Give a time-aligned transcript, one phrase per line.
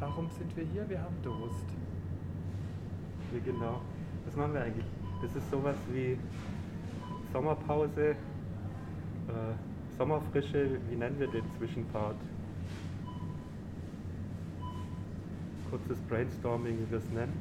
[0.00, 0.88] Warum sind wir hier?
[0.88, 1.66] Wir haben Durst.
[3.32, 3.82] Wie genau?
[4.24, 4.86] Was machen wir eigentlich?
[5.20, 6.16] Das ist sowas wie
[7.34, 8.14] Sommerpause, äh,
[9.98, 12.16] Sommerfrische, wie nennen wir den Zwischenpart?
[15.70, 17.32] Kurzes Brainstorming, wie wir es nennen.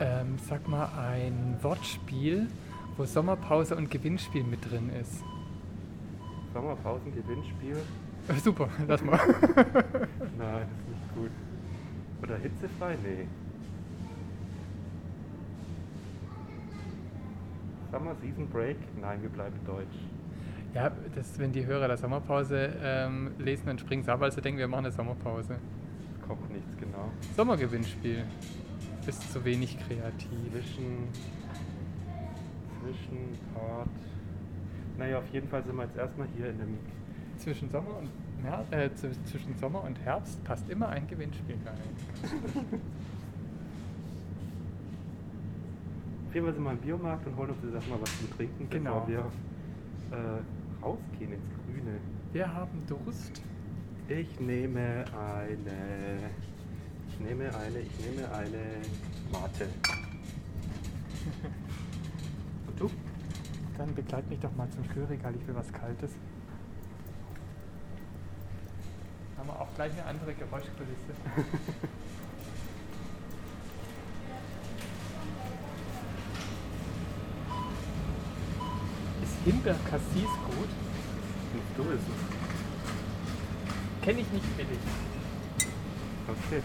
[0.00, 2.48] Ähm, sag mal ein Wortspiel,
[2.96, 5.22] wo Sommerpause und Gewinnspiel mit drin ist.
[6.54, 7.76] Sommerpausen-Gewinnspiel?
[8.28, 9.18] Äh, super, lass mal.
[10.38, 11.30] Nein, das ist nicht gut.
[12.22, 12.96] Oder hitzefrei?
[13.02, 13.26] Nee.
[17.92, 18.76] Summer Season Break?
[19.00, 19.98] Nein, wir bleiben deutsch.
[20.74, 24.58] Ja, das, wenn die Hörer der Sommerpause ähm, lesen, dann springen sie ab, also denken
[24.58, 25.56] wir machen eine Sommerpause.
[26.26, 27.10] Kommt nichts genau.
[27.36, 28.24] Sommergewinnspiel.
[29.06, 30.28] Bist zu wenig kreativ.
[30.52, 31.08] Zwischen.
[32.82, 33.88] Zwischenpart.
[34.98, 36.78] Naja, auf jeden Fall sind wir jetzt erstmal hier in dem.
[37.38, 38.08] Zwischen Sommer und
[38.42, 41.78] Mer äh, zw- zwischen Sommer und Herbst passt immer ein Gewinnspiel rein.
[46.28, 48.68] Auf jeden Fall sind wir im Biomarkt und holen uns jetzt erstmal was zum Trinken,
[48.70, 49.00] Genau.
[49.00, 50.40] bevor wir äh,
[50.84, 51.98] rausgehen ins Grüne.
[52.32, 53.40] Wir haben Durst.
[54.08, 56.30] Ich nehme eine.
[57.08, 57.78] Ich nehme eine.
[57.80, 58.82] Ich nehme eine
[59.32, 59.64] Mate.
[62.66, 62.90] Und du?
[63.78, 66.12] Dann begleit mich doch mal zum Kühlregal, ich will was Kaltes.
[69.36, 71.14] Haben wir auch gleich eine andere Geräuschkulisse.
[79.44, 80.70] Ist Himbeer-Cassis gut?
[81.52, 82.00] Findest du es?
[84.02, 84.78] Kenne ich nicht billig.
[86.26, 86.62] Okay.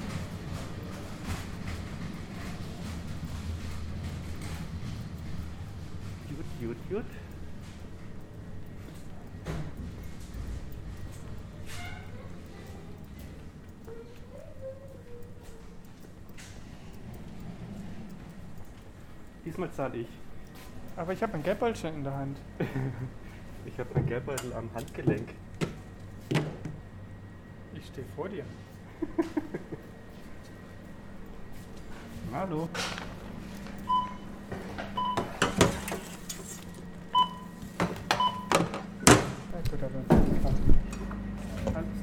[6.29, 7.05] Gut, gut, gut.
[19.45, 20.07] Diesmal zahle ich.
[20.99, 22.37] Aber ich habe ein Geldbeutel in der Hand.
[23.65, 25.33] Ich habe mein Geldbeutel am Handgelenk.
[27.73, 28.45] Ich stehe vor dir.
[32.33, 32.69] Hallo.
[39.51, 39.99] Ja, gut, aber
[41.77, 41.99] Alles.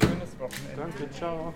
[0.00, 0.69] Schönes Wochenende.
[0.80, 1.52] Danke, ciao.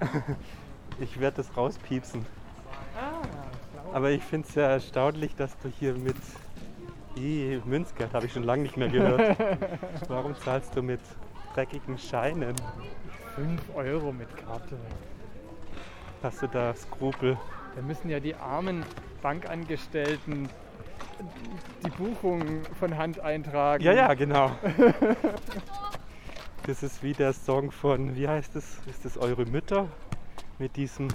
[1.00, 2.26] Ich werde das rauspiepsen.
[2.96, 3.22] Ah.
[3.94, 6.16] Aber ich finde es ja erstaunlich, dass du hier mit
[7.16, 9.38] I Münzgeld habe ich schon lange nicht mehr gehört.
[10.08, 11.00] Warum zahlst du mit
[11.54, 12.56] dreckigen Scheinen?
[13.36, 14.76] 5 Euro mit Karte.
[16.22, 17.38] Hast du da Skrupel?
[17.76, 18.84] Da müssen ja die armen
[19.22, 20.48] Bankangestellten
[21.84, 23.82] die Buchung von Hand eintragen.
[23.82, 24.50] Ja, ja, genau.
[26.64, 28.78] Das ist wie der Song von, wie heißt es?
[28.86, 29.88] Ist das Eure Mütter?
[30.60, 31.08] Mit diesem,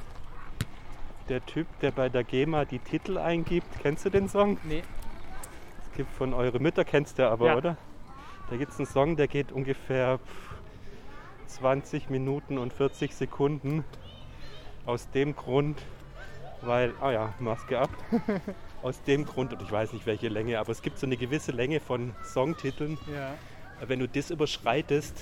[1.29, 3.67] der Typ, der bei der GEMA die Titel eingibt.
[3.81, 4.57] Kennst du den Song?
[4.65, 4.83] Nee,
[5.89, 7.55] Es gibt von Eure Mütter, kennst du aber, Ja.
[7.55, 7.77] oder?
[8.49, 10.19] Da gibt es einen Song, der geht ungefähr
[11.45, 13.85] 20 Minuten und 40 Sekunden.
[14.85, 15.81] Aus dem Grund,
[16.61, 17.89] weil, ah ja, Maske ab.
[18.83, 21.51] Aus dem Grund, und ich weiß nicht welche Länge, aber es gibt so eine gewisse
[21.51, 22.97] Länge von Songtiteln.
[23.13, 23.35] ja.
[23.85, 25.15] Wenn du das überschreitest,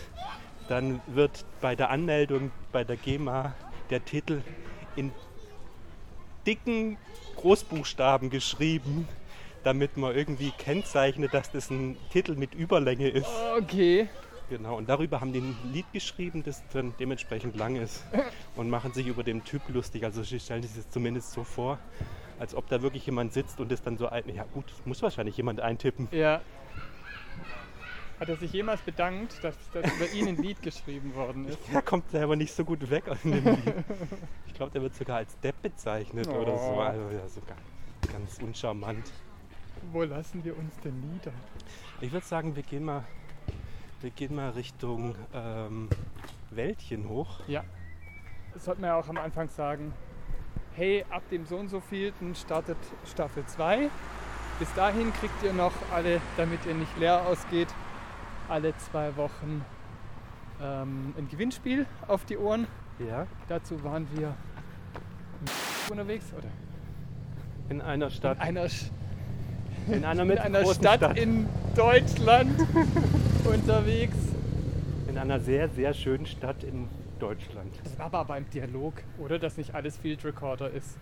[0.70, 3.54] dann wird bei der Anmeldung bei der GEMA
[3.90, 4.42] der Titel
[4.96, 5.12] in
[6.46, 6.98] dicken
[7.36, 9.08] Großbuchstaben geschrieben,
[9.64, 13.28] damit man irgendwie kennzeichnet, dass das ein Titel mit Überlänge ist.
[13.58, 14.08] Okay.
[14.50, 18.04] Genau, und darüber haben die ein Lied geschrieben, das dann dementsprechend lang ist
[18.56, 20.04] und machen sich über den Typ lustig.
[20.04, 21.80] Also sie stellen sich das zumindest so vor,
[22.40, 24.24] als ob da wirklich jemand sitzt und das dann so ein...
[24.34, 26.08] Ja gut, muss wahrscheinlich jemand eintippen.
[26.12, 26.42] Ja.
[28.20, 31.60] Hat er sich jemals bedankt, dass, dass über ihn ein Lied geschrieben worden ist?
[31.74, 33.74] Der kommt selber nicht so gut weg aus dem Lied.
[34.48, 36.76] Ich glaube, der wird sogar als Depp bezeichnet oder so.
[36.76, 36.80] Oh.
[36.80, 37.58] Also ja, sogar
[38.12, 39.12] ganz uncharmant.
[39.92, 41.34] Wo lassen wir uns denn nieder?
[42.00, 43.04] Ich würde sagen, wir gehen mal,
[44.00, 45.90] wir gehen mal Richtung ähm,
[46.52, 47.42] Wäldchen hoch.
[47.48, 47.66] Ja.
[48.54, 49.94] Das sollte man ja auch am Anfang sagen.
[50.76, 52.78] Hey, ab dem so und so vielten startet
[53.10, 53.90] Staffel 2.
[54.60, 57.68] bis dahin kriegt ihr noch alle, damit ihr nicht leer ausgeht,
[58.50, 59.64] alle zwei Wochen
[60.62, 62.68] ähm, ein Gewinnspiel auf die Ohren.
[63.00, 64.34] Ja, Dazu waren wir
[65.90, 66.48] unterwegs oder
[67.70, 68.90] in einer Stadt, in einer, Sch-
[69.88, 72.52] in einer in einer Stadt, Stadt, in Deutschland
[73.46, 74.16] unterwegs.
[75.08, 77.05] in einer sehr, sehr schönen Stadt in Deutschland.
[77.20, 79.40] Das war aber beim Dialog, oder?
[79.40, 80.98] Dass nicht alles Field Recorder ist.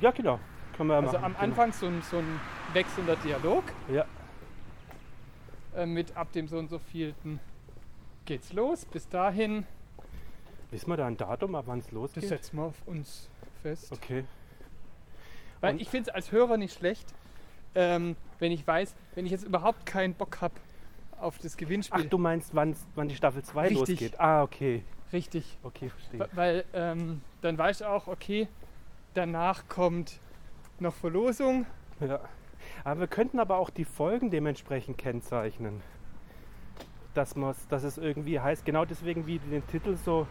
[0.00, 0.38] Ja, genau.
[0.76, 1.24] Können wir Also machen.
[1.24, 1.44] am genau.
[1.44, 2.40] Anfang so ein, so ein
[2.72, 3.64] wechselnder Dialog.
[3.92, 4.04] Ja,
[5.76, 7.38] Äh, mit ab dem so und so vielten
[8.24, 8.84] geht's los.
[8.86, 9.64] Bis dahin,
[10.70, 12.24] wissen wir da ein Datum, ab wann es das losgeht?
[12.28, 13.28] setzen wir auf uns
[13.62, 13.92] fest.
[13.92, 14.24] Okay.
[15.60, 17.06] Weil Und- ich finde es als Hörer nicht schlecht,
[17.76, 20.54] ähm, wenn ich weiß, wenn ich jetzt überhaupt keinen Bock habe
[21.20, 22.04] auf das Ach, Gewinnspiel.
[22.04, 22.74] du meinst, wann
[23.08, 23.78] die Staffel 2 Richtig.
[23.78, 24.20] losgeht?
[24.20, 24.82] Ah, okay.
[25.12, 25.58] Richtig.
[25.62, 26.28] Okay, verstehe.
[26.32, 28.48] Weil ähm, dann weiß ich auch, okay,
[29.14, 30.20] danach kommt
[30.78, 31.66] noch Verlosung.
[32.00, 32.20] Ja.
[32.84, 35.82] Aber wir könnten aber auch die Folgen dementsprechend kennzeichnen.
[37.14, 37.34] Dass,
[37.68, 40.26] dass es irgendwie heißt, genau deswegen wie den Titel so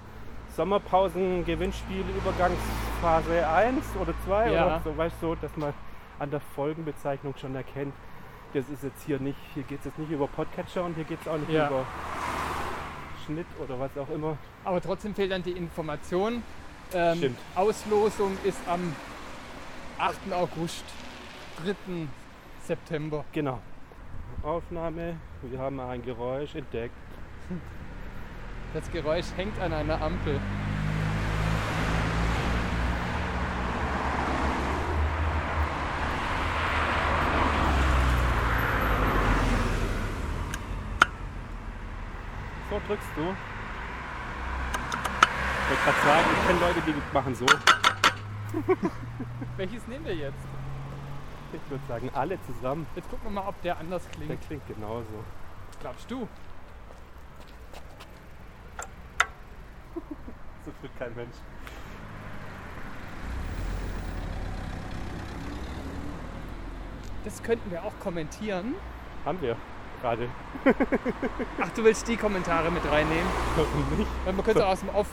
[0.55, 4.65] Sommerpausen, Gewinnspiel, Übergangsphase 1 oder 2 Ja.
[4.65, 5.73] oder so, weißt du, dass man
[6.19, 7.93] an der Folgenbezeichnung schon erkennt,
[8.53, 11.19] das ist jetzt hier nicht, hier geht es jetzt nicht über Podcatcher und hier geht
[11.21, 11.67] es auch nicht Ja.
[11.67, 11.85] über
[13.25, 14.37] Schnitt oder was auch immer.
[14.63, 16.43] Aber trotzdem fehlt dann die Information.
[16.93, 17.37] Ähm, Stimmt.
[17.55, 18.93] Auslosung ist am
[19.99, 20.33] 8.
[20.33, 20.83] August,
[21.63, 22.07] 3.
[22.63, 23.23] September.
[23.31, 23.59] Genau.
[24.43, 26.93] Aufnahme, wir haben ein Geräusch entdeckt.
[28.73, 30.39] Das Geräusch hängt an einer Ampel.
[42.69, 43.21] So drückst du.
[45.61, 47.45] Ich wollte gerade sagen, ich kenne Leute, die machen so.
[49.57, 50.37] Welches nehmen wir jetzt?
[51.51, 52.85] Ich würde sagen, alle zusammen.
[52.95, 54.41] Jetzt gucken wir mal, ob der anders Der klingt.
[54.47, 55.23] klingt genauso.
[55.81, 56.27] Glaubst du?
[60.65, 61.35] So tut kein Mensch.
[67.23, 68.75] Das könnten wir auch kommentieren.
[69.25, 69.55] Haben wir
[70.01, 70.27] gerade.
[71.61, 73.27] Ach, du willst die Kommentare mit reinnehmen?
[73.55, 74.09] Warum nicht?
[74.25, 75.07] Weil man könnte auch aus dem Off.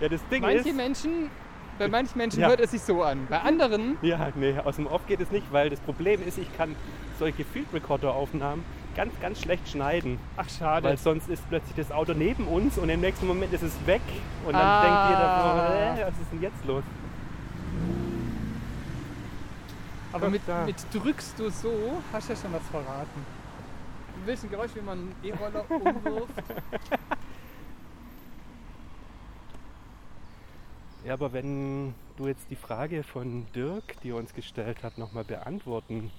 [0.00, 0.76] Ja, das Ding Manche ist.
[0.76, 1.30] Menschen,
[1.78, 2.48] bei manchen Menschen Ja.
[2.48, 3.26] hört es sich so an.
[3.30, 6.54] Bei anderen, Ja, nee, aus dem Off geht es nicht, weil das Problem ist, ich
[6.56, 6.74] kann
[7.18, 8.64] solche Field Recorder Aufnahmen
[8.94, 10.18] ganz, ganz schlecht schneiden.
[10.36, 10.88] ach schade.
[10.88, 14.00] Weil sonst ist plötzlich das Auto neben uns und im nächsten Moment ist es weg.
[14.46, 14.82] Und dann Ah.
[14.82, 16.82] denkt jeder, so, äh, was ist denn jetzt los?
[20.12, 21.72] Aber mit, mit drückst du so,
[22.12, 23.26] hast du ja schon was verraten.
[24.20, 26.32] Du willst ein Geräusch, wie man einen E-Roller umwirft?
[31.04, 35.22] Ja, aber wenn du jetzt die Frage von Dirk, die er uns gestellt hat, nochmal
[35.24, 36.10] beantworten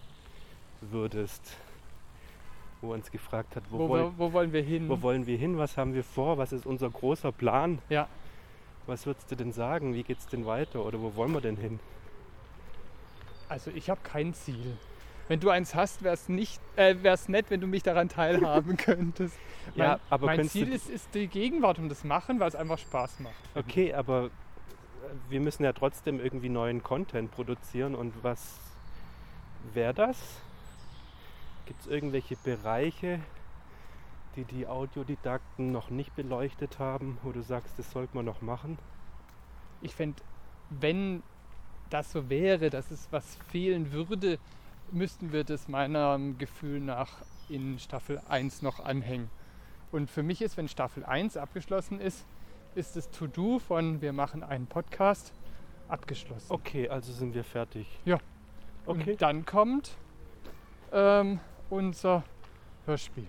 [0.79, 1.57] würdest,
[2.81, 4.87] wo er uns gefragt hat, wo, Wo, woll, wo, wo wollen wir hin?
[4.87, 8.07] wo wollen wir hin, was haben wir vor, was ist unser großer Plan, ja,
[8.85, 11.79] was würdest du denn sagen, wie geht's denn weiter oder wo wollen wir denn hin?
[13.49, 14.77] also ich habe kein Ziel.
[15.27, 18.77] Wenn du eins hast, wäre es nicht, äh, wär's nett, wenn du mich daran teilhaben
[18.77, 19.37] könntest.
[19.75, 22.77] Ja, mein, aber mein Ziel ist, ist die Gegenwart und das Machen, weil es einfach
[22.77, 23.35] Spaß macht.
[23.55, 24.29] Okay, aber äh,
[25.29, 28.57] wir müssen ja trotzdem irgendwie neuen Content produzieren und was
[29.73, 30.17] wäre das?
[31.65, 33.19] Gibt es irgendwelche Bereiche,
[34.37, 38.77] die die Audiodidakten noch nicht beleuchtet haben, wo du sagst, das sollte man noch machen?
[39.81, 40.21] Ich fände,
[40.69, 41.23] wenn
[41.89, 44.39] das so wäre, dass es was fehlen würde,
[44.91, 47.09] müssten wir das meinem Gefühl nach
[47.49, 49.29] in Staffel 1 noch anhängen.
[49.91, 52.25] Und für mich ist, wenn Staffel 1 abgeschlossen ist,
[52.75, 55.33] ist das To-Do von wir machen einen Podcast
[55.87, 56.51] abgeschlossen.
[56.51, 57.87] Okay, also sind wir fertig.
[58.05, 58.17] Ja.
[58.85, 59.11] Okay.
[59.11, 59.97] Und dann kommt
[60.91, 61.39] ähm,
[61.69, 62.23] unser
[62.85, 63.27] Hörspiel.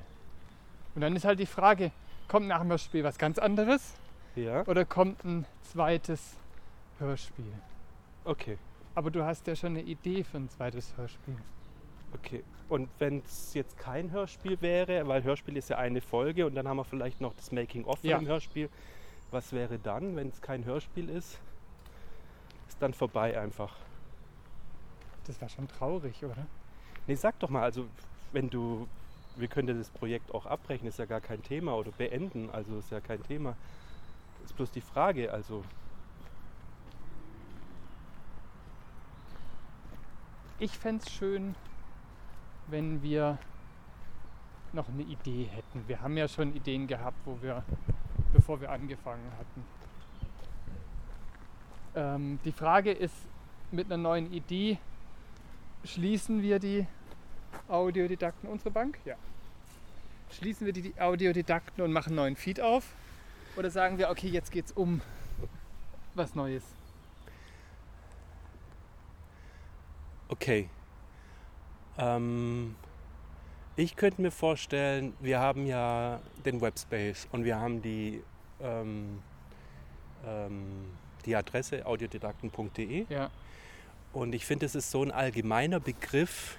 [0.95, 1.93] Und dann ist halt die Frage,
[2.29, 3.95] kommt nach dem Hörspiel was ganz anderes
[4.37, 6.37] Ja, oder kommt ein zweites
[6.99, 7.53] Hörspiel?
[8.25, 8.59] okay,
[8.99, 11.37] Aber du hast ja schon eine Idee für ein zweites Hörspiel.
[12.14, 12.43] okay.
[12.69, 16.67] Und wenn es jetzt kein Hörspiel wäre, weil Hörspiel ist ja eine Folge und dann
[16.67, 18.19] haben wir vielleicht noch das Making-of Ja.
[18.19, 18.69] dem Hörspiel.
[19.31, 21.38] Was wäre dann, wenn es kein Hörspiel ist?
[22.67, 23.76] Ist dann vorbei einfach.
[25.28, 26.49] Das war schon traurig, oder?
[27.07, 27.87] Nee, sag doch mal, also
[28.33, 28.88] wenn du,
[29.37, 32.76] wir können ja das Projekt auch abbrechen, ist ja gar kein Thema oder beenden, also
[32.78, 33.57] ist ja kein Thema.
[34.45, 35.62] Ist bloß die Frage, also
[40.61, 41.55] Ich fände es schön,
[42.67, 43.38] wenn wir
[44.73, 45.87] noch eine Idee hätten.
[45.87, 47.62] Wir haben ja schon Ideen gehabt, wo wir,
[48.33, 49.65] bevor wir angefangen hatten.
[51.95, 53.15] Ähm, die Frage ist
[53.71, 54.79] mit einer neuen Idee,
[55.85, 56.88] schließen wir die
[57.69, 58.99] Audiodidakten unsere Bank?
[59.05, 59.15] Ja.
[60.33, 62.85] Schließen wir die Audiodidakten und machen einen neuen Feed auf?
[63.57, 65.03] Oder sagen wir, okay, jetzt geht's um
[66.15, 66.77] was Neues?
[70.28, 70.68] Okay.
[71.99, 72.76] Ähm,
[73.76, 78.23] ich könnte mir vorstellen, wir haben ja den Webspace und wir haben die,
[78.61, 79.20] ähm,
[80.26, 80.90] ähm,
[81.25, 83.06] die Adresse audiodidakten.de.
[83.08, 83.30] Ja.
[84.12, 86.58] Und ich finde, es ist so ein allgemeiner Begriff,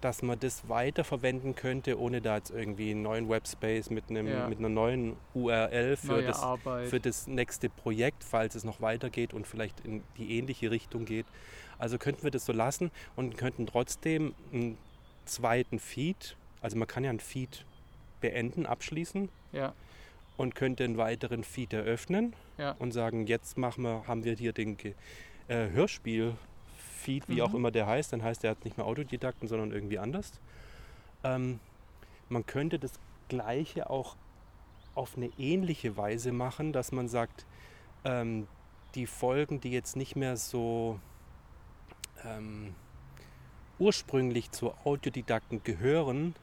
[0.00, 4.48] dass man das weiterverwenden könnte, ohne da jetzt irgendwie einen neuen Webspace mit, einem, Ja.
[4.48, 6.88] mit einer neuen URL für Neue das, Arbeit.
[6.88, 11.26] für das nächste Projekt, falls es noch weitergeht und vielleicht in die ähnliche Richtung geht.
[11.78, 14.78] Also könnten wir das so lassen und könnten trotzdem einen
[15.24, 17.64] zweiten Feed, also man kann ja einen Feed
[18.20, 19.72] beenden, abschließen ja,
[20.36, 22.72] und könnte einen weiteren Feed eröffnen ja.
[22.78, 24.76] und sagen, jetzt machen wir, haben wir hier den
[25.48, 25.68] äh,
[27.08, 27.56] Hörspiel-Feed, wie auch Mhm.
[27.56, 28.12] immer der heißt.
[28.12, 30.32] Dann heißt der jetzt nicht mehr Autodidakten, sondern irgendwie anders.
[31.24, 31.60] Ähm,
[32.28, 32.92] man könnte das
[33.28, 34.16] Gleiche auch
[34.94, 37.46] auf eine ähnliche Weise machen, dass man sagt,
[38.04, 38.46] ähm,
[38.94, 40.98] die Folgen, die jetzt nicht mehr so
[42.24, 42.74] ähm,
[43.78, 46.34] ursprünglich zu Audiodidakten gehören,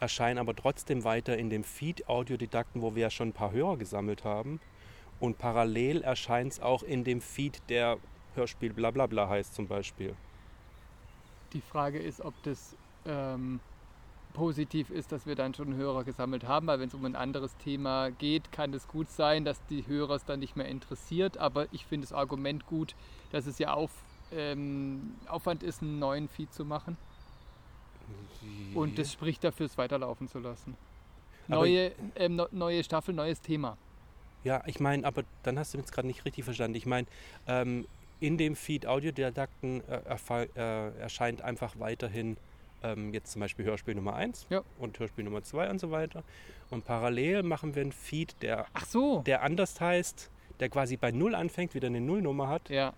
[0.00, 3.76] erscheinen aber trotzdem weiter in dem Feed Audiodidakten, wo wir ja schon ein paar Hörer
[3.78, 4.60] gesammelt haben.
[5.18, 7.98] Und parallel erscheint es auch in dem Feed, der
[8.38, 10.14] Hörspiel blablabla heißt zum Beispiel.
[11.52, 12.76] Die Frage ist, ob das
[13.06, 13.60] ähm,
[14.34, 17.56] positiv ist, dass wir dann schon Hörer gesammelt haben, weil wenn es um ein anderes
[17.58, 21.38] Thema geht, kann es gut sein, dass die Hörer es dann nicht mehr interessiert.
[21.38, 22.94] Aber ich finde das Argument gut,
[23.32, 23.90] dass es ja auf,
[24.32, 26.96] ähm, Aufwand ist, einen neuen Feed zu machen.
[28.74, 30.76] Und das spricht dafür, es weiterlaufen zu lassen.
[31.48, 33.76] Aber- Neue, ähm, neue Staffel, neues Thema.
[34.44, 36.76] Ja, ich meine, aber dann hast du mich jetzt gerade nicht richtig verstanden.
[36.76, 37.06] Ich meine,
[37.46, 37.86] ähm,
[38.20, 42.36] in dem Feed Audiodidakten äh, äh, erscheint einfach weiterhin
[42.82, 44.62] ähm, jetzt zum Beispiel Hörspiel Nummer 1 Ja.
[44.78, 46.22] und Hörspiel Nummer 2 und so weiter.
[46.70, 49.22] Und parallel machen wir einen Feed, der, so.
[49.22, 52.92] der anders heißt, der quasi bei Null anfängt, wieder eine Nullnummer hat Ja,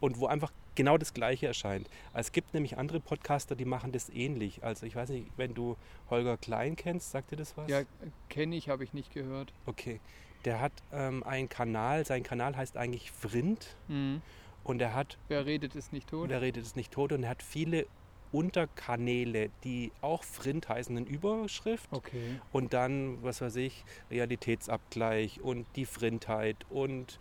[0.00, 1.88] und wo einfach genau das Gleiche erscheint.
[2.12, 4.62] Es gibt nämlich andere Podcaster, die machen das ähnlich.
[4.62, 5.76] Also ich weiß nicht, wenn du
[6.10, 7.68] Holger Klein kennst, sagt dir das was?
[7.70, 7.82] ja
[8.28, 9.52] kenne ich, habe ich nicht gehört.
[9.64, 10.00] Okay.
[10.44, 14.20] Der hat ähm, einen Kanal, sein Kanal heißt eigentlich Vrind Mhm.
[14.66, 16.28] Und er hat, Wer redet, ist nicht tot.
[16.28, 17.86] wer redet es nicht tot, und er hat viele
[18.32, 22.40] Unterkanäle, die auch Vrind heißen in Überschrift Okay.
[22.52, 27.18] und dann, was weiß ich, Realitätsabgleich und die Vrindheit und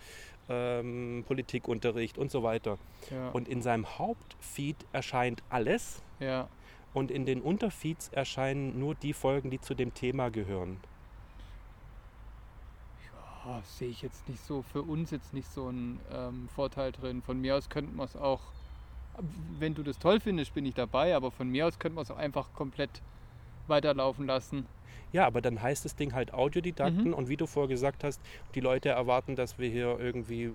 [0.50, 2.78] ähm, Politikunterricht und so weiter.
[3.12, 3.30] Ja.
[3.30, 6.48] Und in seinem Hauptfeed erscheint alles ja.
[6.94, 10.78] und in den Unterfeeds erscheinen nur die Folgen, die zu dem Thema gehören.
[13.48, 17.22] Oh, sehe ich jetzt nicht so, für uns jetzt nicht so einen ähm, Vorteil drin.
[17.22, 18.42] Von mir aus könnten wir es auch,
[19.60, 22.10] wenn du das toll findest, bin ich dabei, aber von mir aus könnten wir es
[22.12, 23.02] auch einfach komplett
[23.68, 24.66] weiterlaufen lassen.
[25.12, 27.14] Ja, aber dann heißt das Ding halt Audiodidakten Mhm.
[27.14, 28.20] und wie du vorher gesagt hast,
[28.56, 30.52] die Leute erwarten, dass wir hier irgendwie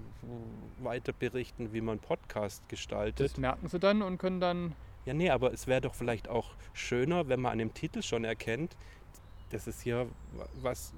[0.82, 3.30] weiter berichten, wie man Podcast gestaltet.
[3.30, 4.74] Das merken sie dann und können dann,
[5.06, 8.24] Ja, nee, aber es wäre doch vielleicht auch schöner, wenn man an dem Titel schon
[8.24, 8.76] erkennt,
[9.50, 10.06] das ist hier
[10.60, 10.92] was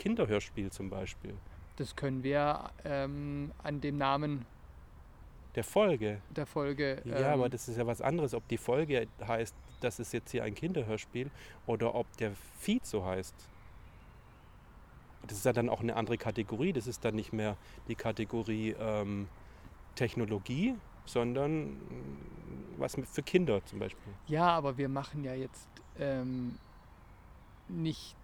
[0.00, 1.34] Kinderhörspiel zum Beispiel.
[1.76, 4.46] das können wir ähm, an dem Namen
[5.54, 6.20] Der Folge.
[6.30, 7.02] der Folge.
[7.04, 10.30] Ja, ähm, aber das ist ja was anderes, ob die Folge heißt, das ist jetzt
[10.30, 11.30] hier ein Kinderhörspiel
[11.66, 13.34] oder ob der Feed so heißt.
[15.26, 16.72] Das ist ja dann auch eine andere Kategorie.
[16.72, 17.56] Das ist dann nicht mehr
[17.88, 19.28] die Kategorie ähm,
[19.94, 24.12] Technologie, sondern mm, was für Kinder zum Beispiel.
[24.28, 26.58] Ja, aber wir machen ja jetzt ähm,
[27.68, 28.16] nicht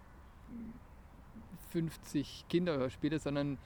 [1.81, 3.57] 50 Kinderhörspiele, sondern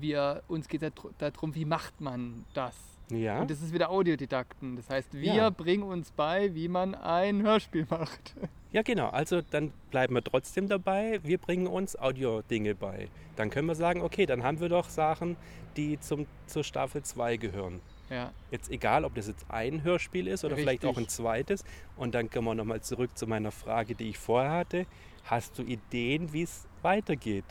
[0.00, 2.76] wir, uns geht es darum, wie macht man das?
[3.10, 4.76] Ja, Und das ist wieder Audiodidakten.
[4.76, 5.50] Das heißt, wir Ja.
[5.50, 8.34] bringen uns bei, wie man ein Hörspiel macht.
[8.72, 9.08] ja genau.
[9.08, 11.20] Also dann bleiben wir trotzdem dabei.
[11.22, 13.08] Wir bringen uns Audio-Dinge bei.
[13.36, 15.36] Dann können wir sagen, okay, dann haben wir doch Sachen,
[15.76, 17.80] die zum, zur Staffel 2 gehören.
[18.10, 21.16] Ja, Jetzt egal, ob das jetzt ein Hörspiel ist oder vielleicht auch ein Richtig.
[21.16, 21.64] zweites.
[21.96, 24.86] Und dann kommen wir nochmal zurück zu meiner Frage, die ich vorher hatte.
[25.26, 27.44] Hast du Ideen, wie es weitergeht?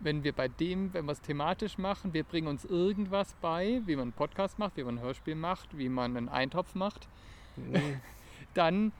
[0.00, 3.96] wenn wir bei dem, wenn wir es thematisch machen, wir bringen uns irgendwas bei, wie
[3.96, 7.08] man einen Podcast macht, wie man ein Hörspiel macht, wie man einen Eintopf macht,
[8.54, 8.92] dann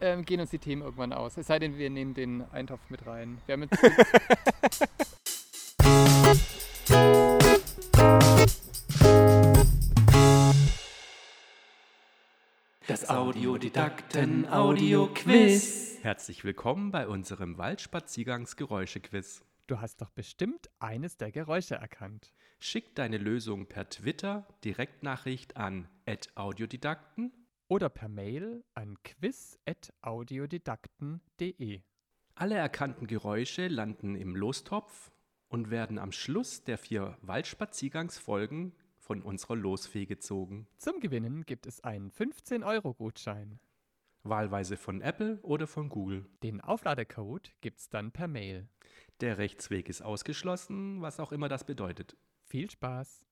[0.00, 1.36] ähm, gehen uns die Themen irgendwann aus.
[1.36, 3.38] Es sei denn, wir nehmen den Eintopf mit rein.
[3.46, 3.78] Wir haben jetzt
[12.86, 15.95] Das Audiodidakten Audio-Quiz.
[16.06, 19.44] Herzlich willkommen bei unserem Waldspaziergangs-Geräusche-Quiz.
[19.66, 22.32] Du hast doch bestimmt eines der Geräusche erkannt.
[22.60, 25.88] Schick deine Lösung per Twitter, Direktnachricht an
[26.36, 27.32] @audiodidakten
[27.66, 31.80] oder per Mail an quiz.audiodidakten.de.
[32.36, 35.10] Alle erkannten Geräusche landen im Lostopf
[35.48, 40.68] und werden am Schluss der vier Waldspaziergangsfolgen von unserer Losfee gezogen.
[40.76, 43.58] Zum Gewinnen gibt es einen 15-Euro-Gutschein.
[44.28, 46.26] Wahlweise von Apple oder von Google.
[46.42, 48.68] Den Aufladecode gibt's dann per Mail.
[49.20, 52.16] Der Rechtsweg ist ausgeschlossen, was auch immer das bedeutet.
[52.44, 53.26] Viel Spaß!